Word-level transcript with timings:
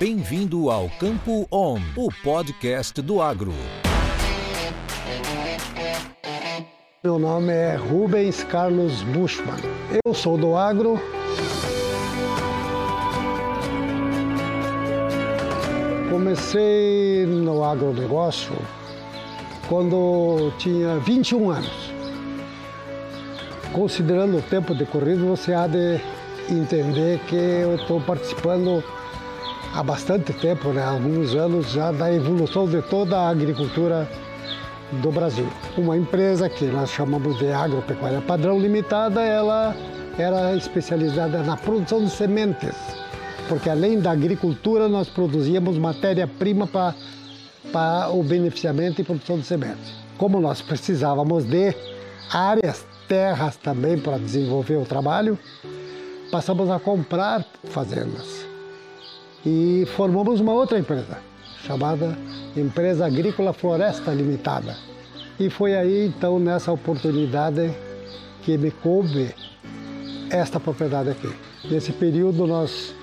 Bem-vindo 0.00 0.70
ao 0.70 0.88
Campo 0.98 1.46
On, 1.52 1.78
o 1.94 2.08
podcast 2.24 3.02
do 3.02 3.20
agro. 3.20 3.52
Meu 7.04 7.18
nome 7.18 7.52
é 7.52 7.76
Rubens 7.76 8.42
Carlos 8.44 9.02
Bushman. 9.02 9.58
Eu 10.02 10.14
sou 10.14 10.38
do 10.38 10.56
agro. 10.56 10.98
Comecei 16.10 17.26
no 17.26 17.62
agronegócio 17.62 18.56
quando 19.68 20.50
tinha 20.56 20.96
21 21.00 21.50
anos. 21.50 21.92
Considerando 23.74 24.38
o 24.38 24.42
tempo 24.42 24.74
decorrido, 24.74 25.26
você 25.26 25.52
há 25.52 25.66
de 25.66 26.00
entender 26.48 27.20
que 27.28 27.36
eu 27.36 27.74
estou 27.74 28.00
participando 28.00 28.82
há 29.74 29.82
bastante 29.82 30.32
tempo, 30.32 30.72
né? 30.72 30.82
alguns 30.82 31.34
anos 31.34 31.70
já 31.70 31.92
da 31.92 32.12
evolução 32.12 32.66
de 32.68 32.82
toda 32.82 33.16
a 33.18 33.28
agricultura 33.28 34.08
do 35.00 35.12
Brasil. 35.12 35.46
Uma 35.76 35.96
empresa 35.96 36.48
que 36.48 36.64
nós 36.66 36.90
chamamos 36.90 37.38
de 37.38 37.50
Agropecuária 37.50 38.20
Padrão 38.20 38.58
Limitada, 38.58 39.22
ela 39.22 39.74
era 40.18 40.54
especializada 40.56 41.42
na 41.42 41.56
produção 41.56 42.04
de 42.04 42.10
sementes, 42.10 42.74
porque 43.48 43.70
além 43.70 44.00
da 44.00 44.10
agricultura 44.10 44.88
nós 44.88 45.08
produzíamos 45.08 45.78
matéria-prima 45.78 46.66
para, 46.66 46.94
para 47.72 48.10
o 48.10 48.22
beneficiamento 48.22 49.00
e 49.00 49.04
produção 49.04 49.38
de 49.38 49.46
sementes. 49.46 49.94
Como 50.18 50.40
nós 50.40 50.60
precisávamos 50.60 51.44
de 51.44 51.74
áreas, 52.32 52.84
terras 53.08 53.56
também 53.56 53.98
para 53.98 54.18
desenvolver 54.18 54.76
o 54.76 54.84
trabalho, 54.84 55.38
passamos 56.30 56.68
a 56.70 56.78
comprar 56.78 57.44
fazendas 57.64 58.50
e 59.44 59.86
formamos 59.96 60.40
uma 60.40 60.52
outra 60.52 60.78
empresa, 60.78 61.18
chamada 61.64 62.16
Empresa 62.56 63.06
Agrícola 63.06 63.52
Floresta 63.52 64.12
Limitada. 64.12 64.76
E 65.38 65.48
foi 65.48 65.74
aí, 65.74 66.06
então, 66.06 66.38
nessa 66.38 66.70
oportunidade 66.72 67.74
que 68.42 68.58
me 68.58 68.70
coube 68.70 69.34
esta 70.30 70.60
propriedade 70.60 71.10
aqui. 71.10 71.32
Nesse 71.64 71.92
período, 71.92 72.46
nós 72.46 72.94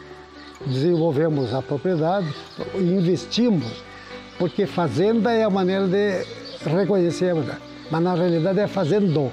desenvolvemos 0.66 1.53
a 1.53 1.61
propriedade 1.61 2.27
investimos, 2.75 3.83
porque 4.38 4.66
fazenda 4.66 5.31
é 5.31 5.44
a 5.44 5.49
maneira 5.49 5.88
de 5.88 6.25
reconhecer, 6.69 7.33
mas 7.91 8.03
na 8.03 8.16
realidade 8.16 8.59
é 8.59 8.67
fazendo, 8.67 9.31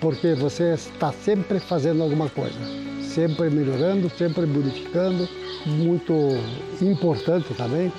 porque 0.00 0.34
você 0.34 0.74
está 0.74 1.12
sempre 1.12 1.60
fazendo 1.60 2.02
alguma 2.02 2.28
coisa, 2.28 2.58
sempre 3.14 3.50
melhorando, 3.50 4.10
sempre 4.10 4.46
modificando 4.46 5.28
muito 5.66 6.12
importante 6.80 7.52
também, 7.54 7.92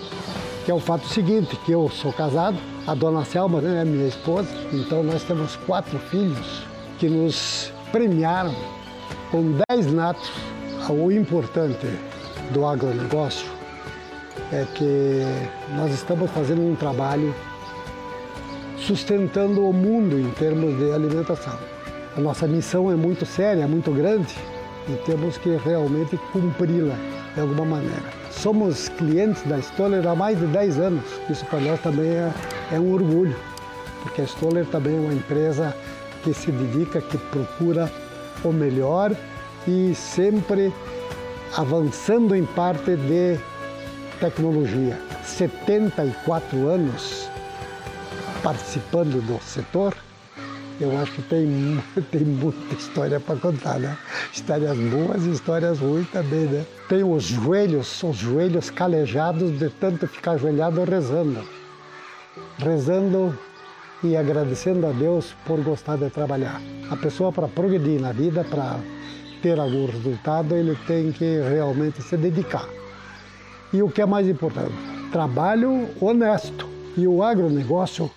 que 0.66 0.72
é 0.72 0.73
o 0.73 0.80
fato 0.80 1.08
seguinte, 1.08 1.55
que 1.66 1.72
eu 1.72 1.89
sou 1.89 2.11
casado, 2.11 2.58
a 2.88 2.94
dona 2.94 3.23
Selma 3.23 3.61
né, 3.61 3.81
é 3.81 3.86
minha 3.86 4.08
esposa, 4.08 4.50
então 4.72 5.03
nós 5.03 5.23
temos 5.23 5.55
quatro 5.67 5.97
filhos 6.00 6.64
que 7.00 7.09
nos 7.09 7.72
premiaram 7.92 8.53
com 9.31 9.58
dez 9.70 9.92
natos. 9.92 10.31
O 10.89 11.09
importante 11.11 11.88
do 12.52 12.66
agronegócio 12.66 13.50
é 14.52 14.66
que 14.75 15.22
nós 15.77 15.94
estamos 15.94 16.30
fazendo 16.31 16.61
um 16.61 16.75
trabalho 16.75 17.33
sustentando 18.77 19.66
o 19.66 19.72
mundo 19.72 20.20
em 20.20 20.30
termos 20.31 20.77
de 20.77 20.92
alimentação. 20.92 21.58
A 22.17 22.20
nossa 22.20 22.45
missão 22.45 22.92
é 22.92 22.95
muito 22.95 23.25
séria, 23.25 23.66
muito 23.66 23.92
grande 23.92 24.36
e 24.88 24.95
temos 25.06 25.38
que 25.38 25.56
realmente 25.58 26.17
cumpri-la 26.31 26.95
de 27.34 27.42
alguma 27.42 27.66
maneira. 27.66 28.03
Somos 28.31 28.89
clientes 28.89 29.44
da 29.44 29.59
Stoller 29.59 30.06
há 30.08 30.16
mais 30.16 30.39
de 30.39 30.45
10 30.48 30.80
anos. 30.80 31.03
Isso 31.30 31.45
para 31.45 31.59
nós 31.59 31.80
também 31.81 32.09
é, 32.09 32.31
é 32.72 32.80
um 32.80 32.94
orgulho, 32.94 33.36
porque 34.02 34.22
a 34.22 34.26
Stoller 34.26 34.66
também 34.66 34.95
é 34.95 34.99
uma 34.99 35.14
empresa 35.14 35.76
que 36.23 36.33
se 36.33 36.52
dedica, 36.52 37.02
que 37.02 37.17
procura 37.17 37.92
o 38.44 38.52
melhor 38.52 39.16
e 39.67 39.94
sempre 39.95 40.73
avançando 41.55 42.36
em 42.36 42.45
parte 42.45 42.95
de 42.95 43.38
tecnologia. 44.20 45.00
74 45.23 46.67
anos 46.67 47.30
participando 48.42 49.26
do 49.26 49.42
setor, 49.42 49.95
eu 50.80 50.98
acho 50.98 51.11
que 51.14 51.22
tem, 51.23 51.82
tem 52.11 52.22
muita 52.22 52.73
história 52.76 53.20
para 53.20 53.36
contar, 53.36 53.80
né? 53.80 53.98
Histórias 54.32 54.78
boas 54.78 55.26
e 55.26 55.32
histórias 55.32 55.80
ruins 55.80 56.10
também, 56.10 56.45
né? 56.45 56.66
Tem 56.89 57.04
os 57.04 57.23
joelhos, 57.23 58.02
os 58.04 58.17
joelhos 58.17 58.70
calejados 58.70 59.58
de 59.58 59.70
tanto 59.70 60.08
ficar 60.08 60.32
ajoelhado 60.32 60.83
rezando. 60.83 61.48
Rezando 62.58 63.38
e 64.04 64.17
agradecendo 64.17 64.86
a 64.88 64.92
Deus 64.92 65.36
por 65.45 65.62
gostar 65.62 65.98
de 65.98 66.10
trabalhar. 66.10 66.62
A 66.89 66.98
pessoa, 66.98 67.32
para 67.32 67.48
progredir 67.48 68.02
na 68.02 68.12
vida, 68.12 68.44
para 68.44 68.80
ter 69.42 69.60
algum 69.60 69.86
resultado, 69.86 70.56
ele 70.56 70.78
tem 70.88 71.12
que 71.12 71.39
realmente 71.50 72.02
se 72.02 72.17
dedicar. 72.17 72.67
E 73.72 73.82
o 73.82 73.89
que 73.89 74.02
é 74.02 74.06
mais 74.06 74.28
importante? 74.28 74.73
Trabalho 75.12 75.88
honesto. 76.02 76.67
E 76.95 77.08
o 77.08 77.23
agronegócio 77.23 78.10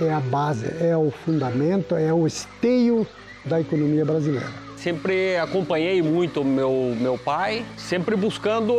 é 0.00 0.12
a 0.12 0.20
base, 0.20 0.66
é 0.80 0.96
o 0.96 1.10
fundamento, 1.10 1.94
é 1.94 2.12
o 2.12 2.26
esteio 2.26 3.06
da 3.44 3.60
economia 3.60 4.04
brasileira. 4.04 4.64
Sempre 4.76 5.36
acompanhei 5.38 6.02
muito 6.02 6.44
meu, 6.44 6.94
meu 7.00 7.16
pai, 7.16 7.64
sempre 7.76 8.16
buscando 8.16 8.74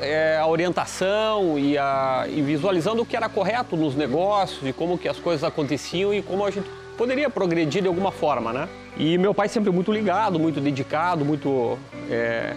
é, 0.00 0.36
a 0.36 0.46
orientação 0.46 1.58
e, 1.58 1.78
a, 1.78 2.26
e 2.28 2.42
visualizando 2.42 3.02
o 3.02 3.06
que 3.06 3.16
era 3.16 3.28
correto 3.28 3.76
nos 3.76 3.94
negócios 3.94 4.68
e 4.68 4.72
como 4.72 4.98
que 4.98 5.08
as 5.08 5.18
coisas 5.18 5.42
aconteciam 5.42 6.12
e 6.12 6.20
como 6.20 6.44
a 6.44 6.50
gente 6.50 6.68
poderia 6.98 7.30
progredir 7.30 7.80
de 7.80 7.88
alguma 7.88 8.12
forma, 8.12 8.52
né? 8.52 8.68
E 8.96 9.16
meu 9.16 9.32
pai 9.32 9.48
sempre 9.48 9.70
muito 9.70 9.90
ligado, 9.90 10.38
muito 10.38 10.60
dedicado, 10.60 11.24
muito 11.24 11.78
é, 12.10 12.54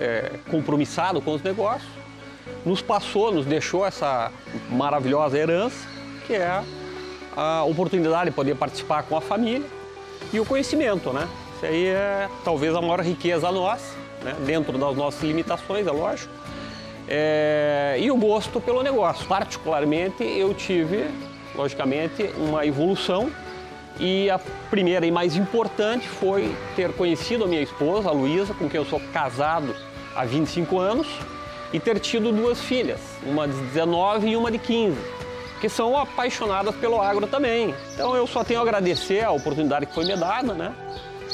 é, 0.00 0.32
compromissado 0.50 1.20
com 1.20 1.34
os 1.34 1.42
negócios, 1.42 1.88
nos 2.64 2.82
passou, 2.82 3.32
nos 3.32 3.46
deixou 3.46 3.86
essa 3.86 4.32
maravilhosa 4.68 5.38
herança, 5.38 5.86
que 6.26 6.34
é 6.34 6.62
a 7.36 7.62
oportunidade 7.64 8.30
de 8.30 8.34
poder 8.34 8.56
participar 8.56 9.02
com 9.02 9.16
a 9.16 9.20
família 9.20 9.68
e 10.32 10.40
o 10.40 10.44
conhecimento, 10.44 11.12
né? 11.12 11.28
Isso 11.56 11.66
aí 11.66 11.86
é 11.88 12.28
talvez 12.44 12.74
a 12.74 12.80
maior 12.80 13.00
riqueza 13.00 13.52
nossa, 13.52 13.94
né? 14.22 14.34
dentro 14.44 14.78
das 14.78 14.96
nossas 14.96 15.22
limitações, 15.22 15.86
é 15.86 15.90
lógico. 15.90 16.32
É... 17.06 17.96
E 18.00 18.10
o 18.10 18.16
gosto 18.16 18.60
pelo 18.60 18.82
negócio. 18.82 19.26
Particularmente, 19.26 20.24
eu 20.24 20.52
tive, 20.54 21.04
logicamente, 21.54 22.30
uma 22.36 22.66
evolução 22.66 23.30
e 23.98 24.28
a 24.28 24.38
primeira 24.70 25.06
e 25.06 25.10
mais 25.10 25.36
importante 25.36 26.08
foi 26.08 26.54
ter 26.74 26.92
conhecido 26.92 27.44
a 27.44 27.46
minha 27.46 27.62
esposa, 27.62 28.08
a 28.08 28.12
Luísa, 28.12 28.52
com 28.54 28.68
quem 28.68 28.78
eu 28.78 28.84
sou 28.84 29.00
casado 29.12 29.74
há 30.14 30.24
25 30.24 30.78
anos, 30.78 31.06
e 31.72 31.80
ter 31.80 31.98
tido 31.98 32.32
duas 32.32 32.60
filhas, 32.60 33.00
uma 33.22 33.48
de 33.48 33.54
19 33.54 34.28
e 34.28 34.36
uma 34.36 34.50
de 34.50 34.58
15 34.58 34.96
que 35.60 35.68
são 35.68 35.96
apaixonadas 35.96 36.74
pelo 36.76 37.00
agro 37.00 37.26
também. 37.26 37.74
Então 37.94 38.14
eu 38.14 38.26
só 38.26 38.44
tenho 38.44 38.60
a 38.60 38.62
agradecer 38.62 39.24
a 39.24 39.30
oportunidade 39.30 39.86
que 39.86 39.94
foi 39.94 40.04
me 40.04 40.16
dada, 40.16 40.52
né? 40.52 40.72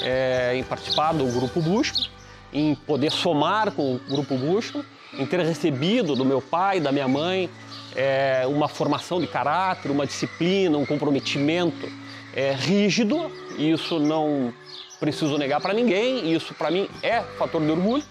É, 0.00 0.52
em 0.56 0.62
participar 0.62 1.12
do 1.12 1.26
Grupo 1.26 1.60
Busco, 1.60 2.08
em 2.52 2.74
poder 2.74 3.10
somar 3.10 3.70
com 3.72 3.94
o 3.94 4.00
Grupo 4.08 4.36
Busco, 4.36 4.84
em 5.18 5.26
ter 5.26 5.40
recebido 5.40 6.14
do 6.14 6.24
meu 6.24 6.40
pai, 6.40 6.80
da 6.80 6.90
minha 6.90 7.06
mãe, 7.06 7.48
é, 7.94 8.44
uma 8.46 8.68
formação 8.68 9.20
de 9.20 9.26
caráter, 9.26 9.90
uma 9.90 10.06
disciplina, 10.06 10.78
um 10.78 10.86
comprometimento 10.86 11.88
é, 12.34 12.52
rígido. 12.52 13.30
Isso 13.58 13.98
não 13.98 14.52
preciso 14.98 15.36
negar 15.36 15.60
para 15.60 15.74
ninguém, 15.74 16.32
isso 16.32 16.54
para 16.54 16.70
mim 16.70 16.88
é 17.02 17.20
fator 17.38 17.60
de 17.60 17.70
orgulho. 17.70 18.04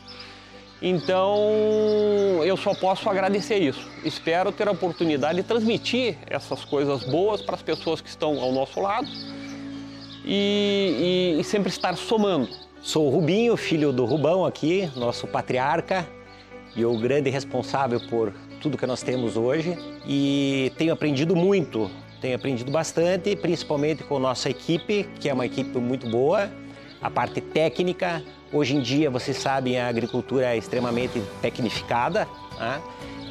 Então 0.81 2.43
eu 2.43 2.57
só 2.57 2.73
posso 2.73 3.07
agradecer 3.09 3.59
isso. 3.59 3.87
Espero 4.03 4.51
ter 4.51 4.67
a 4.67 4.71
oportunidade 4.71 5.37
de 5.37 5.43
transmitir 5.43 6.17
essas 6.25 6.65
coisas 6.65 7.03
boas 7.03 7.41
para 7.41 7.55
as 7.55 7.61
pessoas 7.61 8.01
que 8.01 8.09
estão 8.09 8.39
ao 8.39 8.51
nosso 8.51 8.79
lado 8.79 9.07
e, 10.25 11.35
e, 11.35 11.39
e 11.39 11.43
sempre 11.43 11.69
estar 11.69 11.95
somando. 11.95 12.49
Sou 12.81 13.07
o 13.07 13.09
Rubinho, 13.11 13.55
filho 13.55 13.93
do 13.93 14.05
Rubão 14.05 14.43
aqui, 14.43 14.89
nosso 14.95 15.27
patriarca 15.27 16.07
e 16.75 16.83
o 16.83 16.97
grande 16.97 17.29
responsável 17.29 17.99
por 18.09 18.33
tudo 18.59 18.75
que 18.75 18.87
nós 18.87 19.03
temos 19.03 19.37
hoje. 19.37 19.77
E 20.07 20.71
tenho 20.79 20.93
aprendido 20.93 21.35
muito, 21.35 21.91
tenho 22.19 22.35
aprendido 22.35 22.71
bastante, 22.71 23.35
principalmente 23.35 24.03
com 24.03 24.17
nossa 24.17 24.49
equipe, 24.49 25.07
que 25.19 25.29
é 25.29 25.33
uma 25.33 25.45
equipe 25.45 25.77
muito 25.77 26.09
boa, 26.09 26.49
a 27.01 27.09
parte 27.09 27.41
técnica, 27.41 28.21
Hoje 28.53 28.75
em 28.75 28.81
dia, 28.81 29.09
vocês 29.09 29.37
sabem, 29.37 29.79
a 29.79 29.87
agricultura 29.87 30.47
é 30.53 30.57
extremamente 30.57 31.23
tecnificada. 31.41 32.27
Né? 32.59 32.81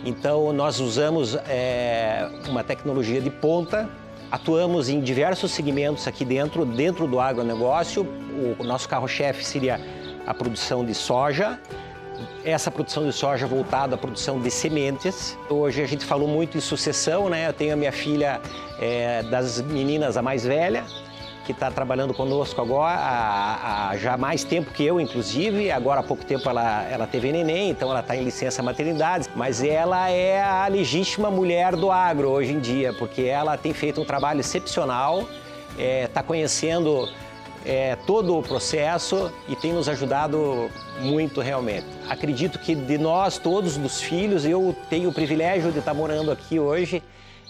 Então, 0.03 0.51
nós 0.51 0.81
usamos 0.81 1.35
é, 1.47 2.27
uma 2.49 2.65
tecnologia 2.65 3.21
de 3.21 3.29
ponta, 3.29 3.87
atuamos 4.33 4.89
em 4.89 4.99
diversos 4.99 5.51
segmentos 5.51 6.09
aqui 6.09 6.25
dentro, 6.25 6.65
dentro 6.65 7.07
do 7.07 7.21
agronegócio. 7.21 8.09
O 8.59 8.65
nosso 8.65 8.89
carro-chefe 8.89 9.45
seria 9.45 9.79
a 10.27 10.33
produção 10.33 10.87
de 10.87 10.95
soja, 10.95 11.61
essa 12.43 12.71
produção 12.71 13.05
de 13.05 13.13
soja 13.13 13.47
voltada 13.47 13.95
à 13.95 13.99
produção 13.99 14.41
de 14.41 14.51
sementes. 14.51 15.37
Hoje 15.51 15.83
a 15.83 15.87
gente 15.87 16.07
falou 16.07 16.27
muito 16.27 16.57
em 16.57 16.63
sucessão, 16.63 17.29
né? 17.29 17.47
Eu 17.47 17.53
tenho 17.53 17.75
a 17.75 17.77
minha 17.77 17.93
filha 17.93 18.41
é, 18.81 19.23
das 19.25 19.61
meninas, 19.61 20.17
a 20.17 20.23
mais 20.23 20.45
velha, 20.45 20.83
que 21.53 21.57
está 21.57 21.71
trabalhando 21.71 22.15
conosco 22.15 22.61
agora 22.61 22.95
há, 22.95 23.91
há, 23.91 23.97
já 23.97 24.17
mais 24.17 24.45
tempo 24.45 24.71
que 24.73 24.85
eu, 24.85 25.01
inclusive. 25.01 25.71
Agora 25.71 26.01
há 26.01 26.03
pouco 26.03 26.25
tempo 26.25 26.49
ela, 26.49 26.85
ela 26.85 27.07
teve 27.07 27.33
neném, 27.33 27.71
então 27.71 27.91
ela 27.91 28.01
está 28.01 28.17
em 28.17 28.23
licença 28.23 28.63
maternidade. 28.63 29.29
Mas 29.35 29.63
ela 29.63 30.09
é 30.09 30.41
a 30.41 30.67
legítima 30.69 31.31
mulher 31.31 31.75
do 31.75 31.91
agro 31.91 32.29
hoje 32.29 32.53
em 32.53 32.61
dia, 32.61 32.93
porque 32.93 33.23
ela 33.23 33.57
tem 33.57 33.73
feito 33.73 34.01
um 34.01 34.05
trabalho 34.05 34.41
excepcional, 34.41 35.21
está 35.71 35.83
é, 35.83 36.07
tá 36.07 36.23
conhecendo 36.23 37.09
é, 37.65 37.97
todo 38.07 38.39
o 38.39 38.43
processo 38.43 39.31
e 39.49 39.57
tem 39.57 39.73
nos 39.73 39.89
ajudado 39.89 40.71
muito 41.01 41.41
realmente. 41.41 41.87
Acredito 42.09 42.59
que 42.59 42.75
de 42.75 42.97
nós 42.97 43.39
todos, 43.39 43.77
dos 43.77 44.01
filhos, 44.01 44.45
eu 44.45 44.75
tenho 44.89 45.11
o 45.11 45.13
privilégio 45.13 45.73
de 45.73 45.81
estar 45.81 45.95
morando 45.95 46.31
aqui 46.31 46.61
hoje 46.61 47.03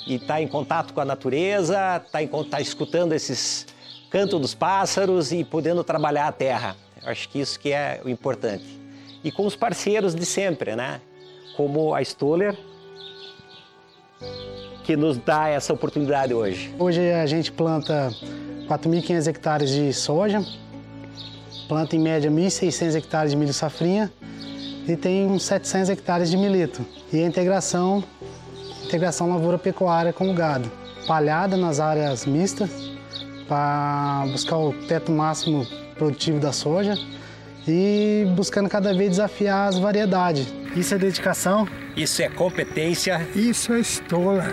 e 0.06 0.14
estar 0.14 0.41
em 0.41 0.49
contato 0.49 0.94
com 0.94 1.00
a 1.00 1.05
natureza, 1.05 2.02
estar 2.06 2.61
escutando 2.61 3.12
esses 3.12 3.67
cantos 4.11 4.41
dos 4.41 4.55
pássaros 4.55 5.33
e 5.33 5.45
podendo 5.45 5.85
trabalhar 5.85 6.27
a 6.27 6.33
terra. 6.33 6.77
Acho 7.05 7.29
que 7.29 7.41
isso 7.41 7.59
que 7.59 7.73
é 7.73 8.01
o 8.05 8.09
importante. 8.09 8.79
E 9.23 9.31
com 9.31 9.47
os 9.47 9.55
parceiros 9.55 10.15
de 10.15 10.27
sempre, 10.27 10.75
né? 10.75 11.01
Como 11.57 11.95
a 11.95 12.03
Stoller, 12.03 12.57
que 14.85 14.97
nos 14.97 15.17
dá 15.19 15.49
essa 15.49 15.73
oportunidade 15.73 16.35
hoje. 16.35 16.75
Hoje 16.79 17.12
a 17.12 17.27
gente 17.27 17.53
planta 17.53 18.11
4.500 18.69 19.27
hectares 19.29 19.71
de 19.71 19.93
soja, 19.93 20.45
planta 21.69 21.95
em 21.95 22.01
média 22.01 22.31
1.600 22.31 22.97
hectares 22.97 23.31
de 23.31 23.37
milho 23.37 23.55
safrinha 23.55 24.11
e 24.89 24.97
tem 24.97 25.27
uns 25.27 25.45
700 25.45 25.91
hectares 25.91 26.31
de 26.31 26.37
milito. 26.37 26.85
E 27.12 27.23
a 27.23 27.27
integração, 27.27 28.03
integração 28.85 29.31
lavoura-pecuária 29.31 30.12
com 30.12 30.31
o 30.31 30.35
gado. 30.35 30.71
Palhada 31.07 31.57
nas 31.57 31.79
áreas 31.81 32.27
mistas 32.27 32.90
para 33.50 34.26
buscar 34.31 34.56
o 34.56 34.73
teto 34.87 35.11
máximo 35.11 35.67
produtivo 35.99 36.38
da 36.38 36.52
soja 36.52 36.94
e 37.67 38.25
buscando 38.37 38.69
cada 38.69 38.94
vez 38.94 39.11
desafiar 39.11 39.69
as 39.69 39.76
variedades. 39.76 40.47
Isso 40.76 40.94
é 40.94 40.99
dedicação. 40.99 41.67
Isso 41.97 42.23
é 42.23 42.29
competência. 42.29 43.26
Isso 43.35 43.73
é 43.73 43.81
estola. 43.81 44.44